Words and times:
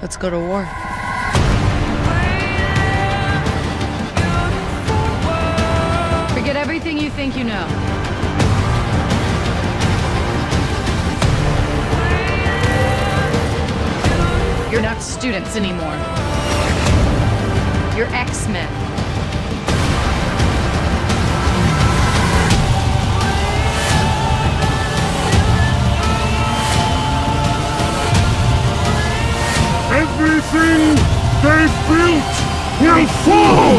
Let's 0.00 0.16
go 0.16 0.30
to 0.30 0.38
war. 0.38 0.64
Forget 6.34 6.54
everything 6.54 6.98
you 6.98 7.10
think 7.10 7.36
you 7.36 7.42
know. 7.42 7.66
You're 14.70 14.82
not 14.82 15.02
students 15.02 15.56
anymore. 15.56 15.96
You're 17.96 18.06
X-Men. 18.14 18.87
Everything 30.20 30.96
they've 31.44 31.70
built 31.86 32.24
will 32.80 33.06
fall! 33.24 33.78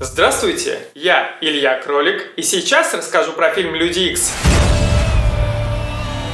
Здравствуйте, 0.00 0.80
я 0.96 1.36
Илья 1.40 1.80
Кролик, 1.80 2.32
и 2.36 2.42
сейчас 2.42 2.92
расскажу 2.92 3.34
про 3.34 3.50
фильм 3.54 3.76
«Люди 3.76 4.00
Икс». 4.00 4.32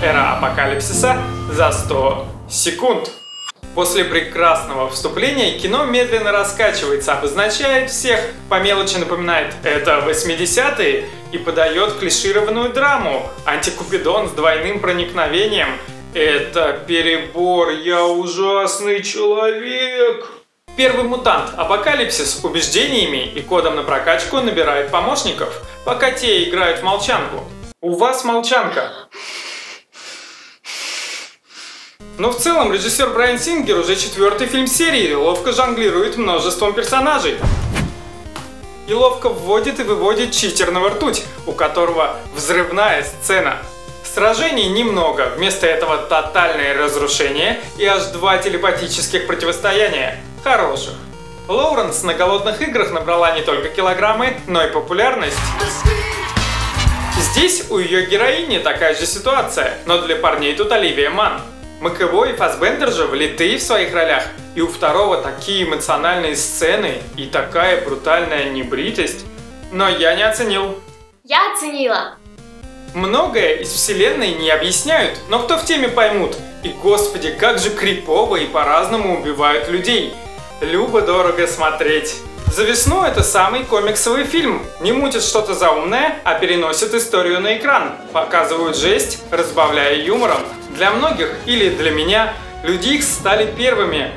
Эра 0.02 0.38
апокалипсиса 0.38 1.18
за 1.50 1.70
100 1.70 2.26
секунд. 2.48 3.21
После 3.74 4.04
прекрасного 4.04 4.90
вступления 4.90 5.58
кино 5.58 5.86
медленно 5.86 6.30
раскачивается, 6.30 7.14
обозначает 7.14 7.90
всех, 7.90 8.20
по 8.50 8.60
мелочи 8.60 8.96
напоминает 8.96 9.54
«это 9.62 10.04
80-е» 10.06 11.08
и 11.33 11.38
подает 11.38 11.94
клишированную 11.98 12.74
драму 12.74 13.30
«Антикупидон 13.47 14.28
с 14.28 14.32
двойным 14.32 14.78
проникновением». 14.78 15.69
Это 16.12 16.84
перебор, 16.86 17.70
я 17.70 18.05
ужасный 18.05 19.02
человек. 19.02 20.27
Первый 20.77 21.04
мутант 21.04 21.52
Апокалипсис 21.56 22.44
убеждениями 22.44 23.25
и 23.25 23.41
кодом 23.41 23.77
на 23.77 23.84
прокачку 23.84 24.41
набирает 24.41 24.91
помощников, 24.91 25.62
пока 25.86 26.10
те 26.10 26.47
играют 26.47 26.80
в 26.80 26.82
молчанку. 26.82 27.44
У 27.80 27.94
вас 27.94 28.25
молчанка. 28.25 28.92
Но 32.19 32.31
в 32.31 32.39
целом 32.39 32.72
режиссер 32.72 33.11
Брайан 33.11 33.39
Сингер 33.39 33.78
уже 33.78 33.97
четвертый 33.97 34.47
фильм 34.47 34.67
серии 34.67 35.12
ловко 35.14 35.53
жонглирует 35.53 36.17
множеством 36.17 36.75
персонажей. 36.75 37.39
И 38.86 38.94
ловко 38.94 39.28
вводит 39.28 39.81
и 39.81 39.83
выводит 39.83 40.33
читерного 40.33 40.91
ртуть, 40.91 41.25
у 41.47 41.53
которого 41.53 42.17
взрывная 42.34 43.05
сцена. 43.05 43.59
Сражений 44.05 44.69
немного, 44.69 45.33
вместо 45.36 45.67
этого 45.67 45.97
тотальное 45.97 46.77
разрушение 46.77 47.61
и 47.78 47.86
аж 47.86 48.05
два 48.06 48.37
телепатических 48.39 49.27
противостояния. 49.27 50.22
Хороших. 50.44 50.92
Лоуренс 51.48 52.03
на 52.03 52.14
голодных 52.14 52.61
играх 52.61 52.92
набрала 52.92 53.33
не 53.33 53.42
только 53.42 53.69
килограммы, 53.69 54.37
но 54.47 54.62
и 54.62 54.70
популярность. 54.70 55.37
Здесь 57.19 57.64
у 57.70 57.78
ее 57.78 58.06
героини 58.06 58.59
такая 58.59 58.94
же 58.94 59.06
ситуация, 59.06 59.78
но 59.87 60.03
для 60.03 60.16
парней 60.16 60.55
тут 60.55 60.70
Оливия 60.72 61.11
Ман. 61.11 61.41
Маковой 61.83 62.30
и 62.30 62.36
Фасбендер 62.36 62.92
же 62.92 63.06
влитые 63.06 63.58
в 63.58 63.62
своих 63.62 63.92
ролях, 63.92 64.22
и 64.55 64.61
у 64.61 64.69
второго 64.69 65.16
такие 65.16 65.64
эмоциональные 65.64 66.36
сцены 66.36 67.02
и 67.16 67.27
такая 67.27 67.84
брутальная 67.84 68.50
небритость. 68.50 69.27
Но 69.72 69.88
я 69.88 70.14
не 70.14 70.22
оценил. 70.22 70.78
Я 71.25 71.53
оценила. 71.53 72.14
Многое 72.94 73.55
из 73.56 73.72
вселенной 73.72 74.33
не 74.34 74.48
объясняют, 74.50 75.19
но 75.28 75.41
кто 75.41 75.59
в 75.59 75.65
теме 75.65 75.88
поймут. 75.88 76.37
И 76.62 76.69
господи, 76.69 77.32
как 77.32 77.59
же 77.59 77.70
крипово 77.70 78.37
и 78.37 78.47
по-разному 78.47 79.20
убивают 79.20 79.69
людей. 79.69 80.14
Любо-дорого 80.60 81.49
смотреть. 81.49 82.14
За 82.47 82.62
весну 82.62 83.03
это 83.03 83.25
самый 83.25 83.64
комиксовый 83.64 84.22
фильм. 84.22 84.62
Не 84.82 84.93
мутит 84.93 85.25
что-то 85.25 85.54
заумное, 85.54 86.20
а 86.22 86.34
переносит 86.34 86.94
историю 86.94 87.41
на 87.41 87.56
экран. 87.56 87.94
Показывают 88.12 88.76
жесть, 88.76 89.20
разбавляя 89.32 89.97
юмором. 89.97 90.43
Для 90.75 90.91
многих, 90.91 91.28
или 91.47 91.71
для 91.71 91.91
меня, 91.91 92.33
Люди 92.62 92.91
Икс 92.91 93.09
стали 93.09 93.50
первыми 93.50 94.12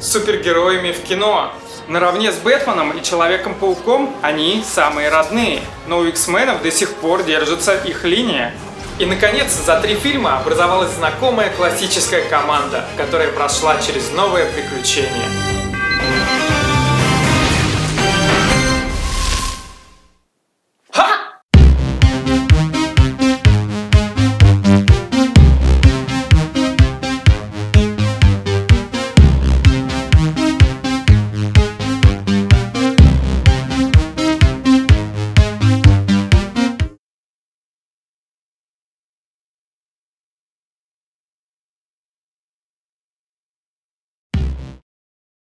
супергероями 0.00 0.92
в 0.92 1.02
кино. 1.02 1.52
Наравне 1.88 2.32
с 2.32 2.36
Бэтменом 2.36 2.96
и 2.96 3.02
Человеком-пауком 3.02 4.16
они 4.22 4.64
самые 4.66 5.10
родные, 5.10 5.60
но 5.88 5.98
у 5.98 6.04
X-менов 6.06 6.62
до 6.62 6.70
сих 6.70 6.94
пор 6.94 7.22
держится 7.22 7.74
их 7.74 8.04
линия. 8.04 8.54
И, 8.98 9.04
наконец, 9.04 9.52
за 9.52 9.78
три 9.80 9.94
фильма 9.94 10.38
образовалась 10.38 10.92
знакомая 10.92 11.50
классическая 11.50 12.22
команда, 12.30 12.86
которая 12.96 13.28
прошла 13.28 13.76
через 13.82 14.10
новое 14.12 14.50
приключение. 14.50 15.28